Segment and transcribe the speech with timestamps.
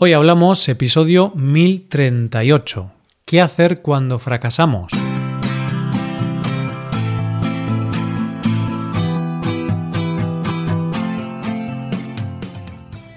[0.00, 2.92] Hoy hablamos episodio 1038.
[3.24, 4.92] ¿Qué hacer cuando fracasamos?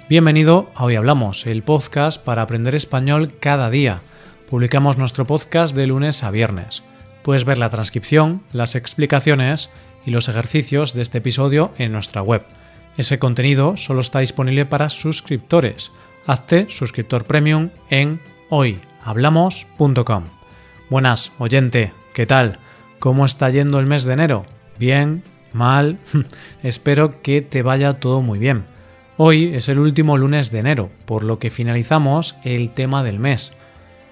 [0.09, 4.01] Bienvenido a Hoy Hablamos, el podcast para aprender español cada día.
[4.49, 6.81] Publicamos nuestro podcast de lunes a viernes.
[7.21, 9.69] Puedes ver la transcripción, las explicaciones
[10.03, 12.41] y los ejercicios de este episodio en nuestra web.
[12.97, 15.91] Ese contenido solo está disponible para suscriptores
[16.27, 18.19] hazte suscriptor premium en
[18.49, 20.23] hoyhablamos.com.
[20.89, 22.59] Buenas, oyente, ¿qué tal?
[22.99, 24.45] ¿Cómo está yendo el mes de enero?
[24.77, 25.23] ¿Bien?
[25.53, 25.99] ¿Mal?
[26.63, 28.65] Espero que te vaya todo muy bien.
[29.17, 33.53] Hoy es el último lunes de enero, por lo que finalizamos el tema del mes.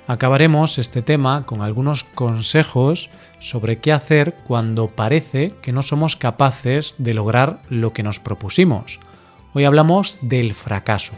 [0.08, 6.96] Acabaremos este tema con algunos consejos sobre qué hacer cuando parece que no somos capaces
[6.98, 9.00] de lograr lo que nos propusimos.
[9.54, 11.14] Hoy hablamos del fracaso.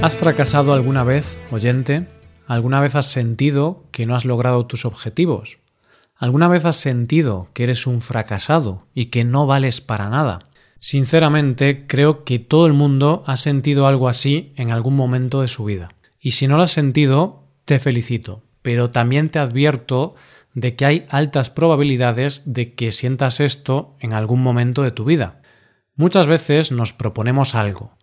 [0.00, 2.06] ¿Has fracasado alguna vez, oyente?
[2.46, 5.58] ¿Alguna vez has sentido que no has logrado tus objetivos?
[6.16, 10.50] ¿Alguna vez has sentido que eres un fracasado y que no vales para nada?
[10.78, 15.64] Sinceramente, creo que todo el mundo ha sentido algo así en algún momento de su
[15.64, 15.88] vida.
[16.20, 20.14] Y si no lo has sentido, te felicito, pero también te advierto
[20.54, 25.42] de que hay altas probabilidades de que sientas esto en algún momento de tu vida.
[25.96, 27.97] Muchas veces nos proponemos algo,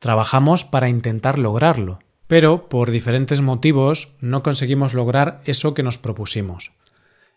[0.00, 6.72] Trabajamos para intentar lograrlo, pero por diferentes motivos no conseguimos lograr eso que nos propusimos.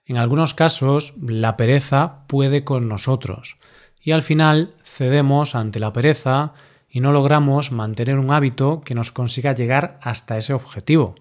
[0.05, 3.57] En algunos casos, la pereza puede con nosotros,
[4.01, 6.53] y al final cedemos ante la pereza
[6.89, 11.15] y no logramos mantener un hábito que nos consiga llegar hasta ese objetivo.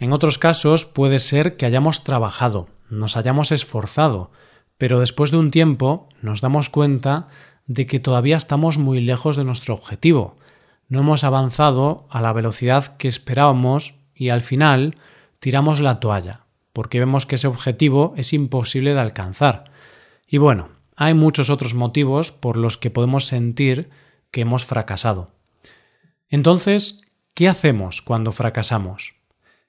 [0.00, 4.32] En otros casos puede ser que hayamos trabajado, nos hayamos esforzado,
[4.78, 7.28] pero después de un tiempo nos damos cuenta
[7.66, 10.38] de que todavía estamos muy lejos de nuestro objetivo,
[10.88, 14.94] no hemos avanzado a la velocidad que esperábamos y al final
[15.38, 19.64] tiramos la toalla, porque vemos que ese objetivo es imposible de alcanzar.
[20.26, 23.90] Y bueno, hay muchos otros motivos por los que podemos sentir
[24.30, 25.30] que hemos fracasado.
[26.28, 27.00] Entonces,
[27.34, 29.14] ¿qué hacemos cuando fracasamos?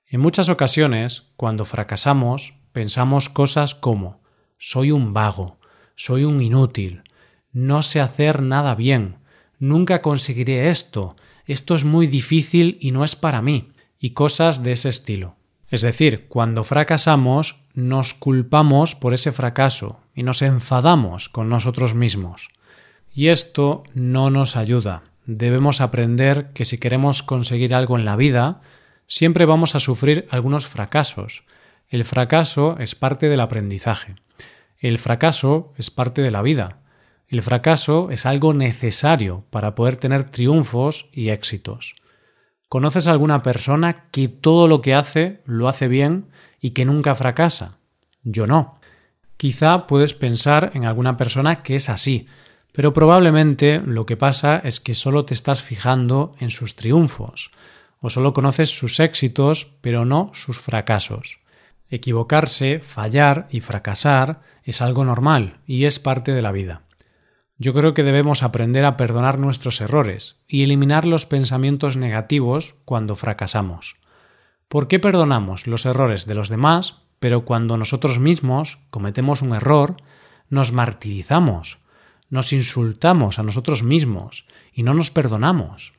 [0.05, 4.21] En muchas ocasiones, cuando fracasamos, pensamos cosas como
[4.57, 5.57] soy un vago,
[5.95, 7.03] soy un inútil,
[7.51, 9.17] no sé hacer nada bien,
[9.63, 11.15] nunca conseguiré esto,
[11.45, 15.37] esto es muy difícil y no es para mí, y cosas de ese estilo.
[15.69, 22.49] Es decir, cuando fracasamos, nos culpamos por ese fracaso y nos enfadamos con nosotros mismos.
[23.13, 25.03] Y esto no nos ayuda.
[25.25, 28.61] Debemos aprender que si queremos conseguir algo en la vida,
[29.07, 31.45] siempre vamos a sufrir algunos fracasos.
[31.87, 34.15] El fracaso es parte del aprendizaje.
[34.77, 36.82] El fracaso es parte de la vida.
[37.33, 41.95] El fracaso es algo necesario para poder tener triunfos y éxitos.
[42.69, 46.27] ¿Conoces alguna persona que todo lo que hace lo hace bien
[46.61, 47.79] y que nunca fracasa?
[48.21, 48.79] Yo no.
[49.35, 52.27] Quizá puedes pensar en alguna persona que es así,
[52.71, 57.49] pero probablemente lo que pasa es que solo te estás fijando en sus triunfos,
[57.99, 61.39] o solo conoces sus éxitos, pero no sus fracasos.
[61.89, 66.83] Equivocarse, fallar y fracasar es algo normal y es parte de la vida.
[67.57, 73.15] Yo creo que debemos aprender a perdonar nuestros errores y eliminar los pensamientos negativos cuando
[73.15, 73.97] fracasamos.
[74.67, 79.97] ¿Por qué perdonamos los errores de los demás, pero cuando nosotros mismos cometemos un error,
[80.49, 81.77] nos martirizamos,
[82.29, 85.93] nos insultamos a nosotros mismos y no nos perdonamos?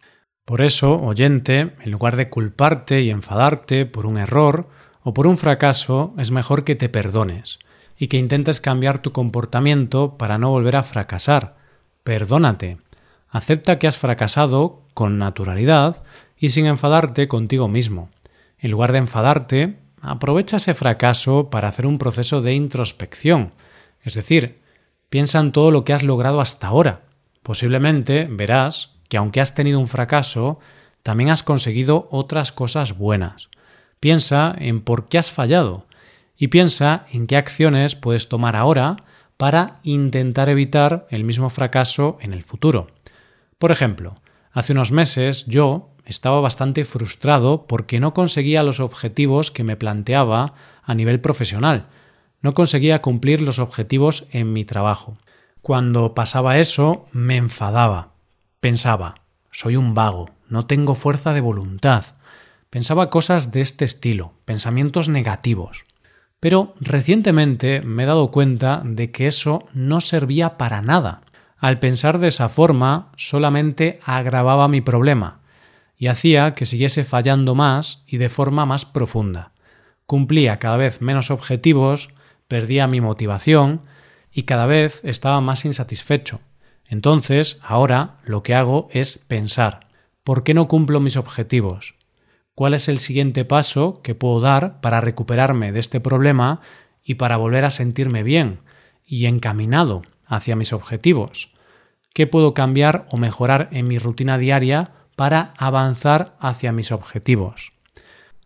[0.44, 4.68] Por eso, oyente, en lugar de culparte y enfadarte por un error
[5.02, 7.60] o por un fracaso, es mejor que te perdones
[7.98, 11.56] y que intentes cambiar tu comportamiento para no volver a fracasar.
[12.02, 12.78] Perdónate.
[13.28, 16.02] Acepta que has fracasado con naturalidad
[16.38, 18.10] y sin enfadarte contigo mismo.
[18.58, 23.52] En lugar de enfadarte, aprovecha ese fracaso para hacer un proceso de introspección.
[24.02, 24.60] Es decir,
[25.08, 27.02] piensa en todo lo que has logrado hasta ahora.
[27.42, 30.58] Posiblemente verás que aunque has tenido un fracaso,
[31.02, 33.48] también has conseguido otras cosas buenas.
[34.00, 35.86] Piensa en por qué has fallado
[36.36, 38.96] y piensa en qué acciones puedes tomar ahora
[39.36, 42.88] para intentar evitar el mismo fracaso en el futuro.
[43.58, 44.14] Por ejemplo,
[44.52, 50.54] hace unos meses yo estaba bastante frustrado porque no conseguía los objetivos que me planteaba
[50.82, 51.86] a nivel profesional.
[52.42, 55.16] No conseguía cumplir los objetivos en mi trabajo.
[55.62, 58.10] Cuando pasaba eso, me enfadaba.
[58.60, 59.14] Pensaba,
[59.50, 62.04] soy un vago, no tengo fuerza de voluntad.
[62.68, 65.84] Pensaba cosas de este estilo, pensamientos negativos.
[66.44, 71.22] Pero recientemente me he dado cuenta de que eso no servía para nada.
[71.56, 75.40] Al pensar de esa forma, solamente agravaba mi problema
[75.96, 79.52] y hacía que siguiese fallando más y de forma más profunda.
[80.04, 82.10] Cumplía cada vez menos objetivos,
[82.46, 83.80] perdía mi motivación
[84.30, 86.42] y cada vez estaba más insatisfecho.
[86.84, 89.86] Entonces, ahora lo que hago es pensar,
[90.22, 91.94] ¿por qué no cumplo mis objetivos?
[92.54, 96.60] ¿Cuál es el siguiente paso que puedo dar para recuperarme de este problema
[97.02, 98.60] y para volver a sentirme bien
[99.04, 101.52] y encaminado hacia mis objetivos?
[102.12, 107.72] ¿Qué puedo cambiar o mejorar en mi rutina diaria para avanzar hacia mis objetivos?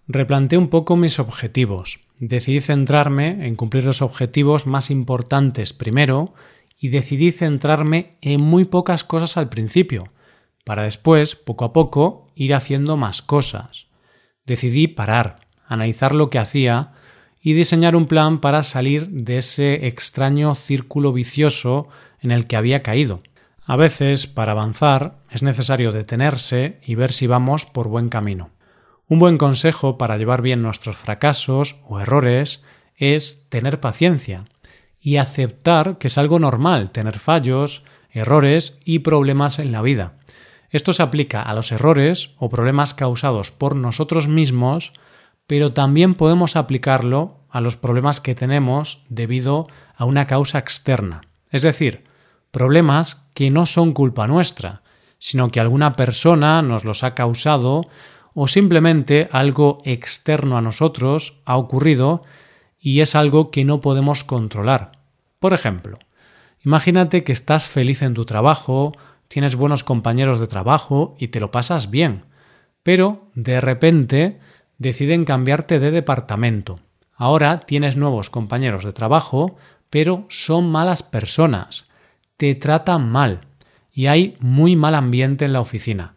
[0.06, 2.00] Replanteé un poco mis objetivos.
[2.18, 6.32] Decidí centrarme en cumplir los objetivos más importantes primero
[6.80, 10.04] y decidí centrarme en muy pocas cosas al principio,
[10.64, 13.87] para después, poco a poco, ir haciendo más cosas.
[14.48, 16.92] Decidí parar, analizar lo que hacía
[17.42, 21.88] y diseñar un plan para salir de ese extraño círculo vicioso
[22.20, 23.22] en el que había caído.
[23.66, 28.48] A veces, para avanzar, es necesario detenerse y ver si vamos por buen camino.
[29.06, 32.64] Un buen consejo para llevar bien nuestros fracasos o errores
[32.96, 34.46] es tener paciencia
[34.98, 40.17] y aceptar que es algo normal tener fallos, errores y problemas en la vida.
[40.70, 44.92] Esto se aplica a los errores o problemas causados por nosotros mismos,
[45.46, 49.64] pero también podemos aplicarlo a los problemas que tenemos debido
[49.96, 52.04] a una causa externa, es decir,
[52.50, 54.82] problemas que no son culpa nuestra,
[55.18, 57.82] sino que alguna persona nos los ha causado
[58.34, 62.22] o simplemente algo externo a nosotros ha ocurrido
[62.78, 64.92] y es algo que no podemos controlar.
[65.40, 65.98] Por ejemplo,
[66.64, 68.92] imagínate que estás feliz en tu trabajo,
[69.28, 72.24] tienes buenos compañeros de trabajo y te lo pasas bien,
[72.82, 74.40] pero de repente
[74.78, 76.80] deciden cambiarte de departamento.
[77.14, 79.56] Ahora tienes nuevos compañeros de trabajo,
[79.90, 81.88] pero son malas personas,
[82.36, 83.40] te tratan mal
[83.92, 86.14] y hay muy mal ambiente en la oficina.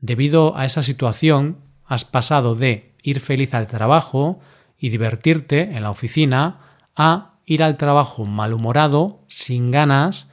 [0.00, 4.40] Debido a esa situación, has pasado de ir feliz al trabajo
[4.78, 6.60] y divertirte en la oficina
[6.96, 10.28] a ir al trabajo malhumorado, sin ganas,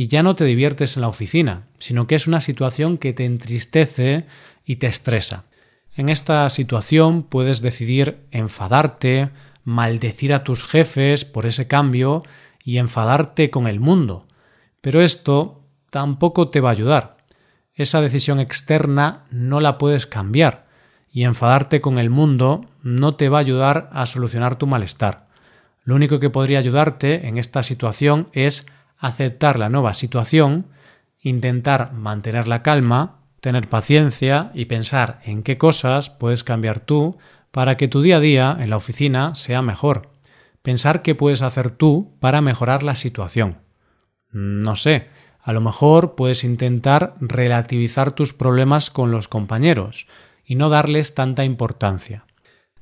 [0.00, 3.26] y ya no te diviertes en la oficina, sino que es una situación que te
[3.26, 4.24] entristece
[4.64, 5.44] y te estresa.
[5.94, 9.28] En esta situación puedes decidir enfadarte,
[9.62, 12.22] maldecir a tus jefes por ese cambio
[12.64, 14.26] y enfadarte con el mundo.
[14.80, 15.60] Pero esto
[15.90, 17.18] tampoco te va a ayudar.
[17.74, 20.66] Esa decisión externa no la puedes cambiar
[21.12, 25.28] y enfadarte con el mundo no te va a ayudar a solucionar tu malestar.
[25.84, 28.66] Lo único que podría ayudarte en esta situación es
[29.00, 30.66] aceptar la nueva situación,
[31.20, 37.18] intentar mantener la calma, tener paciencia y pensar en qué cosas puedes cambiar tú
[37.50, 40.10] para que tu día a día en la oficina sea mejor.
[40.62, 43.58] Pensar qué puedes hacer tú para mejorar la situación.
[44.30, 45.08] No sé,
[45.42, 50.06] a lo mejor puedes intentar relativizar tus problemas con los compañeros
[50.44, 52.26] y no darles tanta importancia.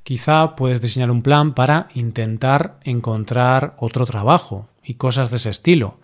[0.02, 6.00] Quizá puedes diseñar un plan para intentar encontrar otro trabajo y cosas de ese estilo.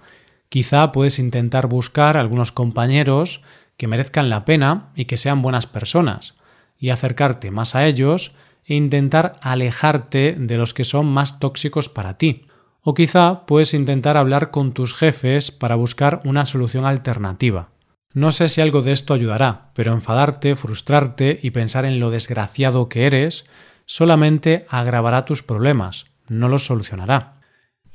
[0.49, 3.43] Quizá puedes intentar buscar algunos compañeros
[3.77, 6.35] que merezcan la pena y que sean buenas personas,
[6.79, 8.33] y acercarte más a ellos
[8.65, 12.47] e intentar alejarte de los que son más tóxicos para ti.
[12.83, 17.71] O quizá puedes intentar hablar con tus jefes para buscar una solución alternativa.
[18.13, 22.89] No sé si algo de esto ayudará, pero enfadarte, frustrarte y pensar en lo desgraciado
[22.89, 23.45] que eres
[23.87, 27.41] solamente agravará tus problemas, no los solucionará.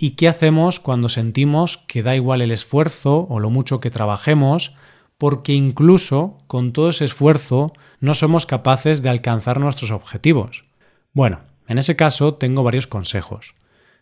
[0.01, 4.77] ¿Y qué hacemos cuando sentimos que da igual el esfuerzo o lo mucho que trabajemos,
[5.17, 10.63] porque incluso con todo ese esfuerzo no somos capaces de alcanzar nuestros objetivos?
[11.11, 13.55] Bueno, en ese caso tengo varios consejos.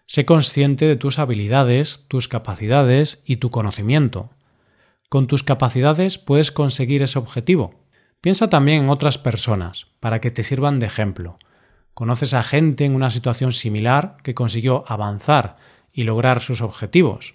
[0.06, 4.30] Sé consciente de tus habilidades, tus capacidades y tu conocimiento.
[5.10, 7.74] Con tus capacidades puedes conseguir ese objetivo.
[8.22, 11.38] Piensa también en otras personas, para que te sirvan de ejemplo.
[11.96, 15.58] Conoces a gente en una situación similar que consiguió avanzar
[15.98, 17.34] y lograr sus objetivos.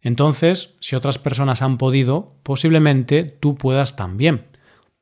[0.00, 4.46] Entonces, si otras personas han podido, posiblemente tú puedas también.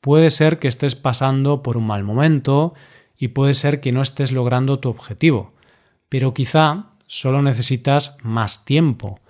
[0.01, 2.73] Puede ser que estés pasando por un mal momento
[3.15, 5.53] y puede ser que no estés logrando tu objetivo,
[6.09, 9.21] pero quizá solo necesitas más tiempo,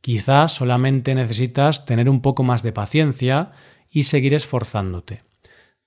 [0.00, 3.50] quizá solamente necesitas tener un poco más de paciencia
[3.90, 5.24] y seguir esforzándote.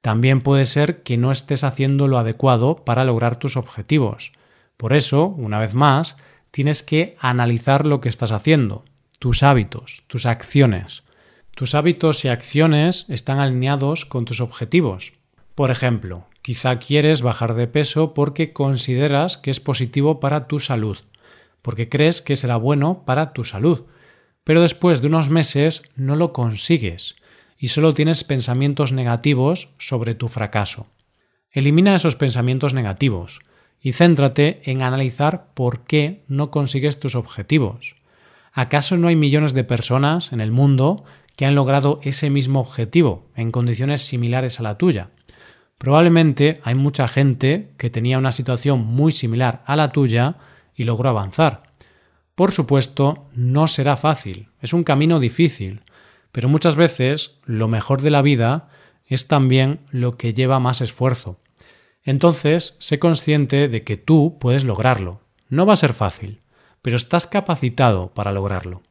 [0.02, 4.34] También puede ser que no estés haciendo lo adecuado para lograr tus objetivos.
[4.76, 6.18] Por eso, una vez más,
[6.52, 8.86] tienes que analizar lo que estás haciendo,
[9.20, 11.04] tus hábitos, tus acciones.
[11.56, 15.14] Tus hábitos y acciones están alineados con tus objetivos.
[15.54, 20.98] Por ejemplo, quizá quieres bajar de peso porque consideras que es positivo para tu salud
[21.62, 23.86] porque crees que será bueno para tu salud.
[24.44, 27.16] pero después de unos meses no lo consigues
[27.60, 30.88] y solo tienes pensamientos negativos sobre tu fracaso.
[31.52, 33.40] Elimina esos pensamientos negativos
[33.82, 37.96] y céntrate en analizar por qué no consigues tus objetivos.
[38.54, 41.04] ¿Acaso no hay millones de personas en el mundo
[41.36, 45.10] que han logrado ese mismo objetivo en condiciones similares a la tuya?
[45.78, 50.36] Probablemente hay mucha gente que tenía una situación muy similar a la tuya
[50.76, 51.64] y logró avanzar.
[52.36, 55.82] Por supuesto, no será fácil, es un camino difícil,
[56.32, 58.70] pero muchas veces lo mejor de la vida
[59.08, 61.41] es también lo que lleva más esfuerzo.
[62.04, 65.22] Entonces, sé consciente de que tú puedes lograrlo.
[65.50, 66.40] No va a ser fácil,
[66.82, 68.82] pero estás capacitado para lograrlo.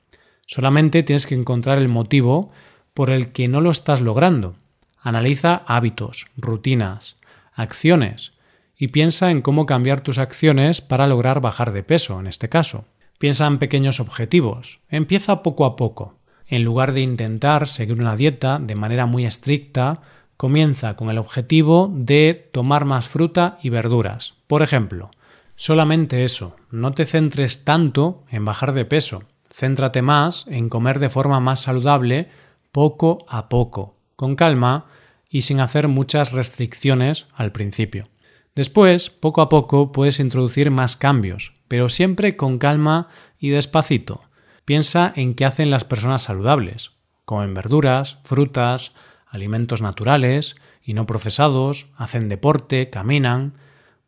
[0.47, 2.51] Solamente tienes que encontrar el motivo
[2.95, 4.57] por el que no lo estás logrando.
[5.01, 7.17] Analiza hábitos, rutinas,
[7.53, 8.33] acciones
[8.77, 12.85] y piensa en cómo cambiar tus acciones para lograr bajar de peso, en este caso.
[13.19, 14.81] Piensa en pequeños objetivos.
[14.89, 16.19] Empieza poco a poco.
[16.47, 20.01] En lugar de intentar seguir una dieta de manera muy estricta,
[20.41, 24.37] comienza con el objetivo de tomar más fruta y verduras.
[24.47, 25.11] Por ejemplo,
[25.55, 26.57] solamente eso.
[26.71, 29.25] No te centres tanto en bajar de peso.
[29.53, 32.31] Céntrate más en comer de forma más saludable
[32.73, 34.87] poco a poco, con calma
[35.29, 38.09] y sin hacer muchas restricciones al principio.
[38.55, 44.23] Después, poco a poco, puedes introducir más cambios, pero siempre con calma y despacito.
[44.65, 46.93] Piensa en qué hacen las personas saludables.
[47.27, 48.95] Comen verduras, frutas,
[49.31, 53.55] alimentos naturales y no procesados, hacen deporte, caminan,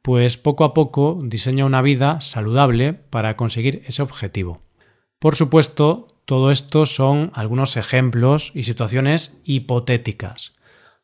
[0.03, 4.61] pues poco a poco diseña una vida saludable para conseguir ese objetivo.
[5.19, 10.53] Por supuesto, todo esto son algunos ejemplos y situaciones hipotéticas.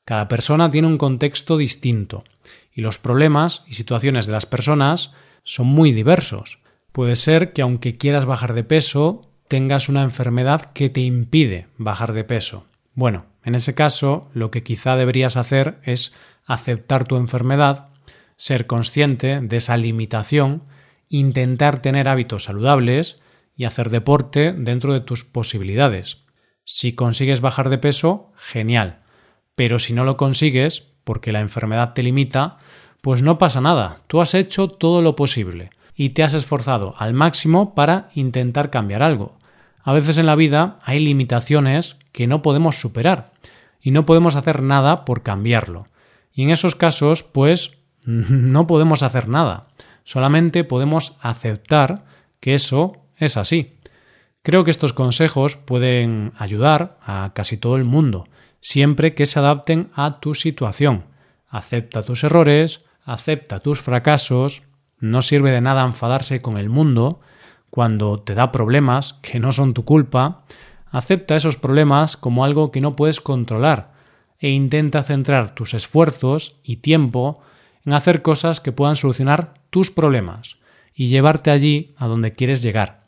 [0.04, 2.24] Cada persona tiene un contexto distinto
[2.72, 5.12] y los problemas y situaciones de las personas
[5.44, 6.58] son muy diversos.
[6.92, 12.12] Puede ser que aunque quieras bajar de peso, tengas una enfermedad que te impide bajar
[12.12, 12.64] de peso.
[12.94, 16.14] Bueno, en ese caso, lo que quizá deberías hacer es
[16.44, 17.88] aceptar tu enfermedad,
[18.36, 20.64] ser consciente de esa limitación,
[21.08, 23.16] intentar tener hábitos saludables
[23.56, 26.26] y hacer deporte dentro de tus posibilidades.
[26.64, 29.00] Si consigues bajar de peso, genial.
[29.54, 32.58] Pero si no lo consigues, porque la enfermedad te limita,
[33.00, 37.14] pues no pasa nada, tú has hecho todo lo posible y te has esforzado al
[37.14, 39.38] máximo para intentar cambiar algo.
[39.88, 43.32] A veces en la vida hay limitaciones que no podemos superar
[43.80, 45.86] y no podemos hacer nada por cambiarlo.
[46.30, 49.68] Y en esos casos, pues no podemos hacer nada.
[50.04, 52.04] Solamente podemos aceptar
[52.38, 53.78] que eso es así.
[54.42, 58.24] Creo que estos consejos pueden ayudar a casi todo el mundo,
[58.60, 61.04] siempre que se adapten a tu situación.
[61.48, 64.64] Acepta tus errores, acepta tus fracasos,
[64.98, 67.22] no sirve de nada enfadarse con el mundo
[67.70, 70.44] cuando te da problemas que no son tu culpa,
[70.90, 73.92] acepta esos problemas como algo que no puedes controlar
[74.38, 77.42] e intenta centrar tus esfuerzos y tiempo
[77.84, 80.56] en hacer cosas que puedan solucionar tus problemas
[80.94, 83.04] y llevarte allí a donde quieres llegar.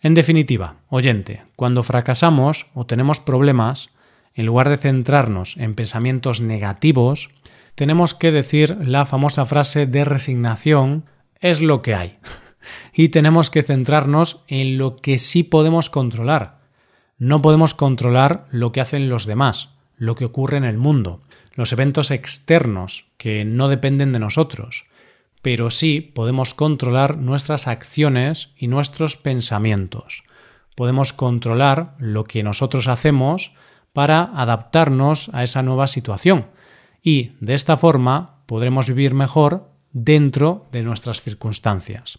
[0.00, 3.90] En definitiva, oyente, cuando fracasamos o tenemos problemas,
[4.34, 7.30] en lugar de centrarnos en pensamientos negativos,
[7.74, 11.04] tenemos que decir la famosa frase de resignación
[11.40, 12.18] es lo que hay.
[12.92, 16.58] y tenemos que centrarnos en lo que sí podemos controlar.
[17.18, 21.22] No podemos controlar lo que hacen los demás, lo que ocurre en el mundo,
[21.54, 24.86] los eventos externos que no dependen de nosotros,
[25.42, 30.24] pero sí podemos controlar nuestras acciones y nuestros pensamientos.
[30.74, 33.52] Podemos controlar lo que nosotros hacemos
[33.92, 36.48] para adaptarnos a esa nueva situación
[37.02, 42.18] y de esta forma podremos vivir mejor dentro de nuestras circunstancias.